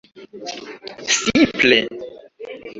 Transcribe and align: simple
simple 1.43 1.79